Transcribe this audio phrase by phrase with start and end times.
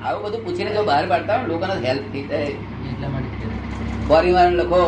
[0.00, 2.48] આવું બધું પૂછીને જો બહાર પાડતા હોય લોકોને હેલ્પ થઈ જાય
[2.88, 3.46] એટલા માટે
[4.08, 4.82] ફોરીમાં લખો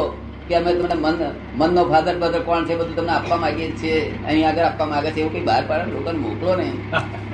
[0.48, 1.17] કે અમે તમને મન
[1.60, 3.99] મનનો ફાધર બધર કોણ છે બધું તમને આપવા માંગીએ છીએ.
[4.27, 6.77] અહીં આગળ આપવા માંગે છે એવું કંઈ બહાર પાડે લોકોને મોકલો નહીં.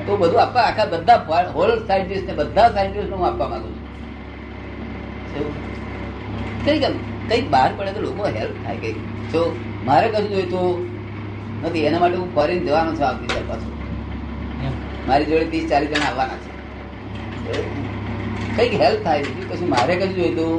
[0.07, 3.71] તો બધું આપવા આખા બધા હોલ સાયન્ટિસ્ટ ને બધા સાયન્ટિસ્ટ હું આપવા માંગુ
[5.31, 5.47] છું.
[6.65, 6.95] કઈ ગમ
[7.29, 8.95] કંઈક બહાર પડે તો લોકો હેલ્પ થાય કઈ
[9.33, 9.43] જો
[9.85, 10.69] મારે કશું જોઈતું
[11.63, 13.73] નથી એના માટે હું ફોરેન જવાનો છું આવતી પાછું.
[15.09, 16.56] મારી જોડે ત્રીસ ચાલીસ જણા આવવાના છે.
[18.57, 20.53] કંઈક હેલ્પ થાય કશું મારે કશું જોઈતું?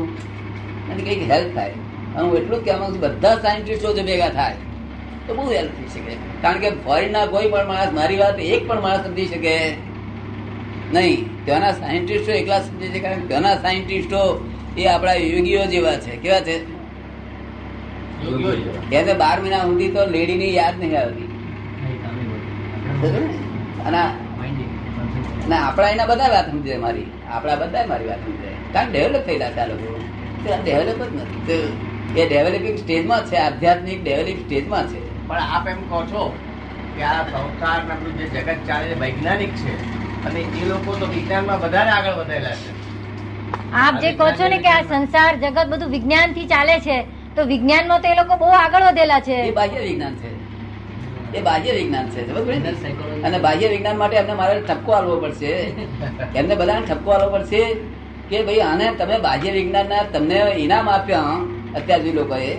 [0.91, 1.73] અને કંઈક હેલ્પ થાય.
[2.15, 4.55] હું એટલું જ કહેવા માંગુ છું બધા સાયન્ટિસ્ટો જો ભેગા થાય
[5.27, 6.15] તો બહુ હેલ્પ થઈ શકે.
[6.41, 9.55] કારણ કે ફોરેનના કોઈ પણ માણસ મારી વાત એક પણ માણસ સમજી શકે.
[10.93, 16.15] નહીં ત્યાંના સાયન્ટિસ્ટો એકલા સમજે છે કારણ કે ત્યાંના સાયન્ટિસ્ટો એ આપણા યોગીઓ જેવા છે.
[16.15, 16.57] કેવા છે?
[18.25, 18.51] યોગીઓ
[18.91, 21.27] એને બાર મહિના સુધી તો લેડીની યાદ નહીં આવતી?
[23.85, 24.26] અને.
[25.47, 27.05] અને આપણા એના બધા વાત સમજે મારી.
[27.27, 29.91] આપણા બધા મારી વાત સમજે કારણ ડેવલપ થયેલા છે આ લોકો.
[30.59, 31.43] ડેવલપ જ નથી.
[32.13, 34.99] એ ડેવલપિંગ સ્ટેજમાં છે આધ્યાત્મિક ડેવલપિંગ સ્ટેજમાં છે.
[35.27, 36.23] પણ આપ એમ કહો છો
[36.95, 39.73] કે આ સંસાર આપણું જે જગત ચાલે છે વૈજ્ઞાનિક છે
[40.23, 42.71] અને એ લોકો તો વિજ્ઞાનમાં વધારે આગળ વધેલા છે.
[43.73, 46.97] આપ જે કહો છો ને કે આ સંસાર જગત બધું વિજ્ઞાનથી ચાલે છે
[47.37, 49.39] તો વિજ્ઞાનમાં તો એ લોકો બહુ આગળ વધેલા છે.
[49.41, 50.31] એ બાહ્ય વિજ્ઞાન છે.
[51.33, 52.33] એ બાહ્ય વિજ્ઞાન છે.
[53.23, 55.47] અને બાહ્ય વિજ્ઞાન માટે એમને મારે ઠપકો આપવો પડશે.
[56.35, 57.75] એમને બધાને ઠપકો આપવો પડશે
[58.29, 61.19] કે ભાઈ આને તમે બાહ્ય વિજ્ઞાનના તમને ઇનામ આપ્યા
[61.75, 62.55] અત્યાર સુધી લોકોએ.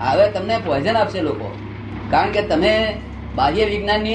[0.00, 1.58] હવે તમને પોઈઝન આપશે લોકો.
[2.10, 2.98] કારણ કે તમે
[3.34, 4.14] બાહ્ય વિજ્ઞાનની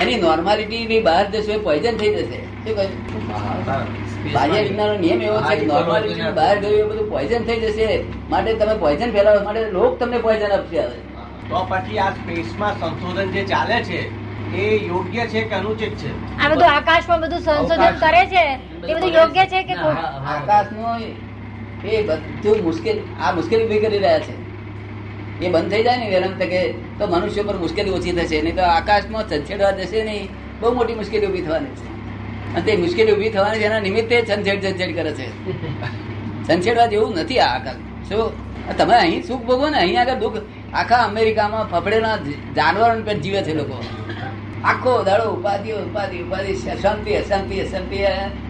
[0.00, 2.40] એની નોર્માલિટી બહાર જશો એ પોઈઝન થઈ જશે.
[2.40, 4.32] શું કહ્યું?
[4.32, 8.04] બાહ્ય વિજ્ઞાનનો નિયમ એવો છે કે નોર્માલિટી બહાર ગયું એ બધું પોઈઝન થઈ જશે.
[8.30, 11.17] માટે તમે પોઈઝન ફેલાવવા માટે લોક તમને પોઈઝન આપશે હવે.
[11.48, 14.00] તો પછી આ સ્પેસમાં સંશોધન જે ચાલે છે
[14.54, 16.10] એ યોગ્ય છે કે અનુચિત છે?
[16.38, 18.44] આ બધું આકાશમાં બધું સંશોધન કરે છે?
[18.86, 21.02] એ બધું યોગ્ય છે કે આકાશનું
[21.84, 24.34] એ બધું મુશ્કેલ આ મુશ્કેલી ઊભી કરી રહ્યા છે.
[25.40, 26.60] એ બંધ થઈ જાય ને વેરમ તકે
[26.98, 30.28] તો મનુષ્ય પર મુશ્કેલી ઓછી થશે નહીં તો આકાશમાં છંછેડવા જશે નહીં.
[30.60, 31.86] બહુ મોટી મુશ્કેલી ઊભી થવાની છે.
[32.54, 35.26] અને તે મુશ્કેલી ઊભી થવાની છે એના નિમિત્તે છંછેડ છંછેડ કરે છે.
[36.46, 37.80] છંછેડવા જેવું નથી આ આકાશ.
[38.08, 38.32] શું?
[38.78, 40.40] તમે અહીં સુખ ભોગવો ને અહીં આગળ દુઃખ
[40.72, 42.16] આખા અમેરિકામાં ફફડેલા
[42.56, 43.78] જાનવરો પર જીવે છે લોકો.
[44.64, 47.98] આખો દાડો ઉપાધિ ઉપાધિ ઉપાધિ અશાંતિ અશાંતિ અશાંતિ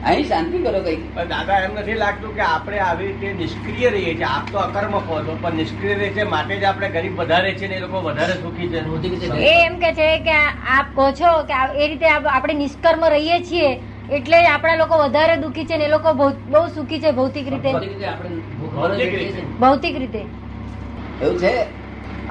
[0.02, 4.14] અહીં શાંતિ કરો કઈ પણ દાદા એમ નથી લાગતું કે આપણે આવી રીતે નિષ્ક્રિય રહીએ
[4.14, 4.24] છીએ.
[4.26, 7.68] આપ તો અકર્મ કહો છો પણ નિષ્ક્રિય રહે છે માટે જ આપણે ગરીબ વધારે છે
[7.68, 8.78] ને એ લોકો વધારે સુખી છે.
[9.44, 10.38] એ એમ કે છે કે
[10.70, 13.70] આપ કહો છો કે એ રીતે આપણે નિષ્કર્મ રહીએ છીએ
[14.10, 17.72] એટલે આપણા લોકો વધારે દુખી છે ને એ લોકો બહુ બહુ સુખી છે ભૌતિક રીતે.
[19.60, 20.22] ભૌતિક રીતે.
[21.20, 21.54] એવું છે?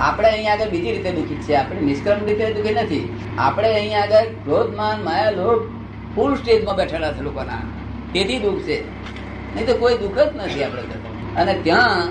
[0.05, 3.05] આપણે અહીંયા આગળ બીજી રીતે દુઃખી છે આપણે નિષ્ક્રમ રીતે દુઃખી નથી.
[3.45, 5.63] આપણે અહીંયા આગળ ક્રોધમાન માયા લોભ
[6.15, 7.63] ફૂલ સ્ટેજમાં બેઠેલા છે લોકોના.
[8.13, 8.77] તેથી દુઃખ છે.
[9.55, 10.83] નહીં તો કોઈ દુઃખ જ નથી આપણે
[11.41, 12.07] અને ત્યાં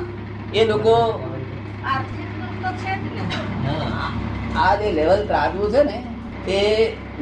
[0.55, 0.95] એ લોકો
[4.65, 5.99] આ જે લેવલ ત્રાજવું છે ને
[6.47, 6.59] તે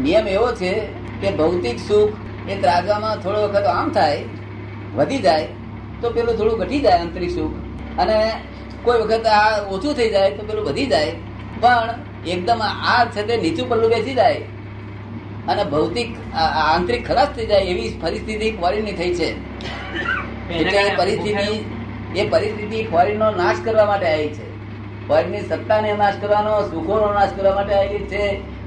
[0.02, 0.72] નિયમ એવો છે
[1.20, 2.12] કે ભૌતિક સુખ
[2.48, 4.20] એ ત્રાજવામાં થોડો વખત આમ થાય,
[4.96, 5.46] વધી જાય,
[6.00, 7.54] તો પેલું થોડું ઘટી જાય આંતરિક સુખ.
[7.98, 8.18] અને
[8.84, 11.12] કોઈ વખત આ ઓછું થઈ જાય તો પેલું વધી જાય
[11.62, 11.90] પણ
[12.34, 14.40] એકદમ આ છે તે નીચું પલ્લું બેસી જાય.
[15.50, 16.10] અને ભૌતિક
[16.42, 19.28] આંતરિક ખલાસ થઈ જાય એવી પરિસ્થિતિ ફોરેનની થઈ છે.
[20.60, 21.56] એટલે એ પરિસ્થિતિ
[22.20, 24.46] એ પરિસ્થિતિ ફોરેનનો નાશ કરવા માટે આવી છે.
[25.08, 28.22] ફોરેનની સત્તાને નાશ કરવાનો સુખોનો નાશ કરવા માટે આવી છે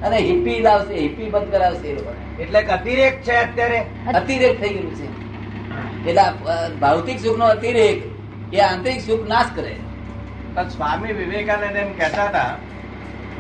[0.05, 2.21] અને હિપ્પી લાવશે હિપ્પી બંધ કરાવશે એ લોકોને.
[2.43, 3.79] એટલે કે અતિરેક છે અત્યારે.
[4.19, 5.07] અતિરેક થઈ ગયું છે.
[6.09, 6.25] એટલે
[6.81, 7.97] ભૌતિક સુખનો અતિરેક
[8.53, 9.73] એ આંતરિક સુખ નાશ કરે.
[10.57, 12.55] પણ સ્વામી વિવેકાનંદ એમ કહેતા હતા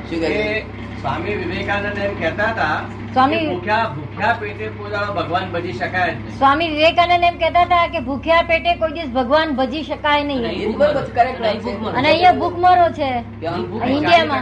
[0.09, 0.59] કે
[1.01, 2.81] સ્વામી વિવેકાનંદ એમ કહેતા હતા
[3.13, 8.41] સ્વામી- ભૂખ્યા ભૂખ્યા પેટે પોતાનો ભગવાન ભજી શકાય સ્વામી વિવેકાનંદ એમ કહેતા હતા કે ભૂખ્યા
[8.41, 10.41] પેટે કોઈ દિવસ ભગવાન ભજી શકાય નહીં.
[11.97, 13.11] અને અહીંયા ભૂખમરો છે.
[13.93, 14.37] ઇન્ડિયામાં.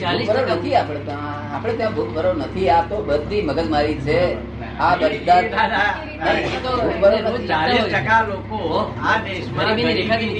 [0.00, 2.68] ચાલીસ ટકા નથી આપણે ત્યાં આપણે ત્યાં ભૂખમરો નથી.
[2.70, 4.34] આ તો બધી મગજમારી છે.
[4.78, 5.40] આ બધા.
[7.48, 9.64] ચાલીસ ટકા લોકો આ દેશમાં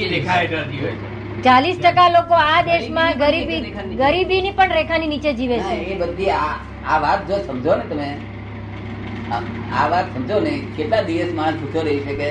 [0.09, 1.22] રેખા હેઠળથી હોય છે.
[1.45, 3.61] ચાલીસ ટકા લોકો આ દેશમાં ગરીબી
[3.97, 5.75] ગરીબીની પણ રેખાની નીચે જીવે છે.
[5.75, 8.09] એ બધી આ વાત જો સમજો ને તમે.
[9.31, 12.31] આ- વાત સમજો ને કેટલા દિવસ માણસ ભૂખ્યો રહી શકે?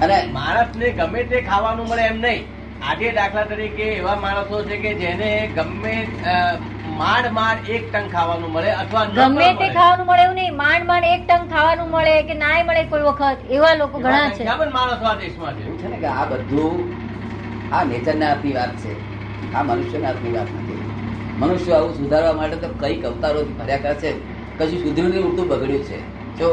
[0.00, 2.44] અને માણસને ગમે તે ખાવાનું મળે એમ નહીં.
[2.82, 5.94] આજે દાખલા તરીકે એવા માણસો છે કે જેને ગમે
[6.96, 10.56] માંડ માંડ એક ટંગ ખાવાનું મળે અથવા ગમે તે ખાવાનું મળે એવું નહીં.
[10.56, 13.38] માંડ માંડ એક ટંગ ખાવાનું મળે કે નાય મળે કોઈ વખત.
[13.50, 14.44] એવા લોકો ઘણા છે.
[14.70, 15.64] માણસો આ દેશમાં છે.
[15.76, 16.76] છે ને કે આ બધું
[17.72, 18.92] આ નેચરના આપની વાત છે.
[19.54, 20.80] આ મનુષ્યના આપની વાત નથી.
[21.38, 24.10] મનુષ્ય આવું સુધારવા માટે તો કંઈક અવતારો ભર્યા કરે છે.
[24.58, 25.98] કશું સુધર્યું નહીં ઉડતું બગડ્યું છે.
[26.38, 26.48] જો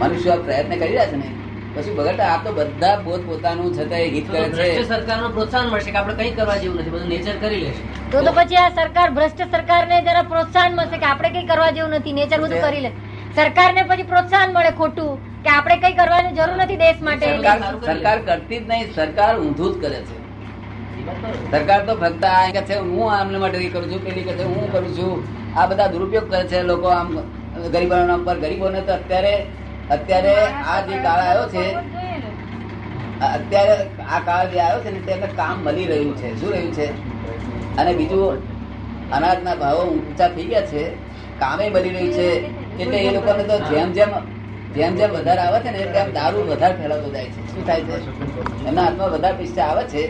[0.00, 1.28] મનુષ્ય આ પ્રયત્ન કરી રહ્યા છે ને
[1.74, 4.84] પછી બગડતા આ તો બધા પોત પોતાનું છતાં હિત કરે છે.
[4.84, 8.32] સરકારનું પ્રોત્સાહન મળશે કે આપણે કંઈ કરવા જેવું નથી બધું નેચર કરી લેશે તો તો
[8.32, 12.38] પછી આ સરકાર ભ્રષ્ટ સરકારને જરા પ્રોત્સાહન મળશે કે આપણે કઈ કરવા જેવું નથી નેચર
[12.38, 12.90] બધું કરી લે.
[13.36, 15.12] સરકારને પછી પ્રોત્સાહન મળે ખોટું.
[15.44, 17.26] કે આપણે કઈ કરવાની જરૂર નથી દેશ માટે.
[17.86, 20.16] સરકાર કરતી જ નહીં સરકાર ઊંધું જ કરે છે.
[21.52, 24.66] સરકાર તો ફક્ત આ કે છે હું આમને માટે કરું છું પેલી કે છે હું
[24.74, 25.12] કરું છું.
[25.58, 27.08] આ બધા દુરુપયોગ કરે છે લોકો આમ
[27.72, 29.34] ગરીબોના નામ પર ગરીબોને તો અત્યારે
[29.96, 30.34] અત્યારે
[30.72, 31.64] આ જે કાળ આવ્યો છે
[33.30, 33.74] અત્યારે
[34.12, 36.28] આ કાળ જે આવ્યો છે ને તે કામ મળી રહ્યું છે.
[36.40, 36.86] શું રહ્યું છે?
[37.78, 38.36] અને બીજું
[39.16, 40.84] અનાજના ભાવો ઊંચા થઈ ગયા છે.
[41.40, 42.28] કામે મળી રહ્યું છે.
[42.82, 44.10] એટલે એ લોકોને તો જેમ જેમ
[44.74, 47.54] જેમ જેમ વધારે આવે છે ને તેમ દારૂ વધારે ફેલાતો જાય છે.
[47.54, 48.66] શું થાય છે?
[48.68, 50.02] એમના હાથમાં વધારે પૈસા આવે છે,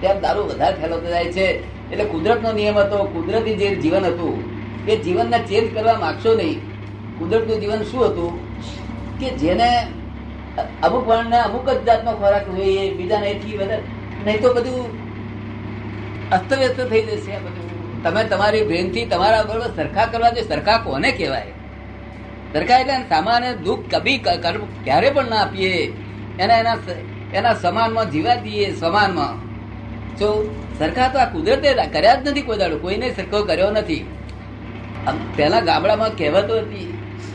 [0.00, 1.46] તેમ દારૂ વધારે ફેલાતો જાય છે.
[1.92, 4.44] એટલે કુદરતનો નિયમ હતો, કુદરતી જે જીવન હતું
[4.88, 6.60] એ જીવનને ચેન્જ કરવા માંગશો નહીં.
[7.18, 8.32] કુદરતનું જીવન શું હતું?
[9.18, 9.68] કે જેને
[10.82, 13.82] અમુક વર્ણને અમુક જ જાતનો ખોરાક જોઈએ, બીજાને એટલી વધારે,
[14.26, 14.86] નહીં તો બધું
[16.30, 18.02] અસ્તવ્યસ્ત થઈ જશે બધું.
[18.02, 21.46] તમે તમારી બ્રેનથી તમારા બરોબર સરખા કરવા જોઈએ સરખા કોને કહેવાય?
[22.54, 24.40] સરખા એટલે સામાન્ય દુઃખ કભી ક-
[24.84, 25.92] ક્યારે પણ ના આપીએ.
[26.38, 26.76] એના એના
[27.32, 29.34] એના સમાનમાં જીવા દઈએ સમાનમાં.
[30.16, 30.28] જો
[30.78, 32.78] સરખા તો આ કુદરતે કર્યા જ નથી કોઈ દાડો.
[32.78, 34.04] કોઈને સરખો કર્યો નથી.
[35.36, 36.92] પેલા ગામડામાં કહેવતો હતી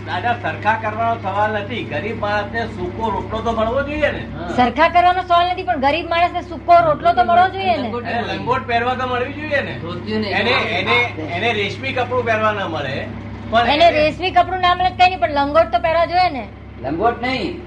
[0.08, 1.84] દાદા સરખા કરવાનો સવાલ નથી.
[1.84, 4.26] ગરીબ માણસને સૂકો રોટલો તો મળવો જોઈએ ને?
[4.56, 7.92] સરખા કરવાનો સવાલ નથી પણ ગરીબ માણસને સૂકો રોટલો તો મળવો જોઈએ ને?
[8.34, 9.74] લંગોટ પહેરવા તો મળવી જોઈએ ને?
[10.20, 10.98] ને એને એને
[11.36, 13.08] એને રેશમી કપડું પહેરવા ના મળે.
[13.52, 16.44] પણ એને રેશમી કપડું નામ કઈ નહીં પણ લંગોટ તો પહેરવા જોઈએ ને.
[16.84, 17.62] લંગોટ નહીં.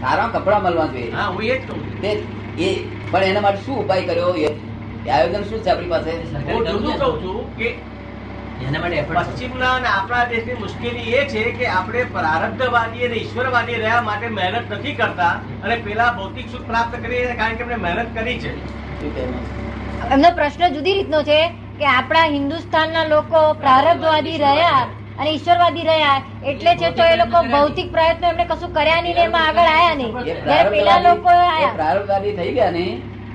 [0.00, 1.12] સારા કપડા મળવા જોઈએ.
[1.12, 1.80] હા હું એ જ કહું.
[2.02, 2.10] તે
[2.58, 2.68] એ
[3.12, 4.34] પણ એના માટે શું ઉપાય કર્યો?
[4.34, 6.10] એ આયોજન શું છે આપણી પાસે?
[6.50, 7.68] હું જુદું કહું છું કે
[8.66, 14.02] એના માટે પશ્ચિમના અને આપણા દેશની મુશ્કેલી એ છે કે આપણે પ્રારબ્ધવાદી અને ઈશ્વરવાદી રહ્યા
[14.10, 15.32] માટે મહેનત નથી કરતા
[15.64, 18.52] અને પેલા ભૌતિક સુખ પ્રાપ્ત કરી કારણ કે આપણે મહેનત કરી છે.
[20.10, 21.40] એમનો પ્રશ્ન જુદી રીતનો છે.
[21.82, 24.82] કે આપણા હિન્દુસ્તાનના લોકો પ્રારબ્ધવાદી રહ્યા
[25.18, 29.48] અને ઈશ્વરવાદી રહ્યા એટલે છે તો એ લોકો ભૌતિક પ્રયત્નો એમને કશું કર્યા નહીં એમાં
[29.48, 30.12] આગળ આયા નહીં.
[30.24, 31.30] જયારે પેલા લોકો
[31.76, 32.84] પ્રારબ્ધવાદી- થઈ ગયા ને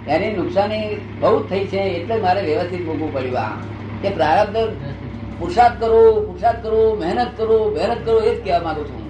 [0.08, 0.86] એની નુકસાની
[1.20, 3.60] બહુ થઈ છે એટલે મારે વ્યવસ્થિત મૂકવું પડ્યું
[4.02, 4.58] કે પ્રારબ્ધ
[5.40, 9.04] પુરુષાર્થ કરો પુરુષાર્થ કરો મહેનત કરો મહેનત કરો એ જ કહેવા માંગુ છું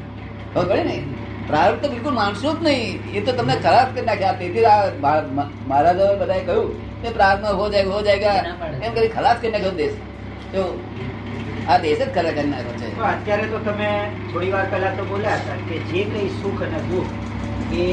[0.54, 1.04] ખબર ને
[1.48, 3.14] પ્રારબ્ધ તો બિલકુલ માનશો જ નહીં.
[3.14, 4.32] એ તો તમને ખરાબ કરી નાખ્યા.
[4.34, 8.38] તેથી આ મા- મા- મહારાજાઓએ બધાએ કહ્યું કે પ્રાર્થના હો જાય હો જાયગા
[8.82, 9.98] એમ કરી ખલાસ કરીને કહું દેશ.
[10.52, 10.62] તો
[11.66, 12.88] આ દેશ જ ખરા કરી છે.
[13.12, 13.90] અત્યારે તો તમે
[14.32, 17.14] થોડી વાર પહેલા તો બોલ્યા હતા કે જે કઈ સુખ અને દુઃખ
[17.78, 17.88] એ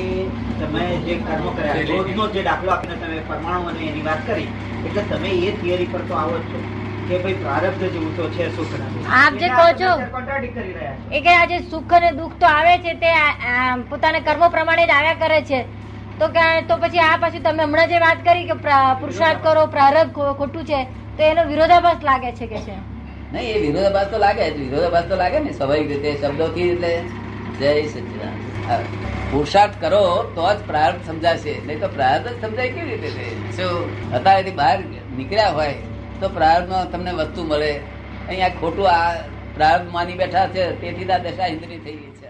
[0.58, 4.48] તમે જે કર્મ કર્યા રોજનો જે દાખલો આપીને તમે પરમાણુ અને એની વાત કરી
[4.82, 6.60] એટલે તમે એ થિયરી પર તો આવો જ છો
[7.08, 8.86] કે ભાઈ પ્રારબ્ધ જેવું તો છે સુખ અને
[9.18, 9.90] આપ જે કહો છો.
[10.10, 11.06] કોન્ટ્રાડિક્ટ કરી રહ્યા છો.
[11.10, 13.10] એ કે આ જે સુખ અને દુઃખ તો આવે છે તે
[13.90, 15.60] પોતાના કર્મો પ્રમાણે જ આવ્યા કરે છે.
[16.18, 16.26] તો
[16.68, 18.56] તો પછી આ પાછું તમે હમણાં જે વાત કરી કે
[19.00, 20.80] પુરુષાર્થ કરો, પ્રારબ્ધ ખોટું છે,
[21.16, 22.76] તો એનો વિરોધાભાસ લાગે છે કે છે?
[23.32, 26.92] નહીં, એ વિરોધાભાસ તો લાગે, વિરોધાભાસ તો લાગે ને સ્વાભાવિક રીતે, શબ્દોથી એટલે
[27.58, 28.36] જય સચિદાન
[29.30, 30.02] પુરુષાર્થ કરો
[30.36, 33.26] તો જ પ્રારબ્ધ સમજાશે, નહીં તો પ્રારબ્ધ જ સમજાય કેવી રીતે છે?
[33.56, 33.74] શું?
[34.16, 34.78] અત્યારેથી બહાર
[35.18, 35.74] નીકળ્યા હોય
[36.20, 37.72] તો પ્રારંભમાં તમને વસ્તુ મળે.
[38.28, 39.12] અહીંયા ખોટું આ
[39.56, 42.23] પ્રારંભ માની બેઠા છે, તેથી આ દશા ઇન્દ્રિય થઈ ગઈ છે.